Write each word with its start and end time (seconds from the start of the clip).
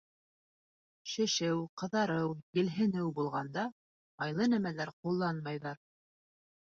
Шешеү, 1.11 1.59
ҡыҙарыу, 1.81 2.33
елһенеү 2.59 3.11
булғанда 3.21 3.67
майлы 4.23 4.49
нәмәләр 4.55 4.93
ҡулланмайҙар. 5.01 5.85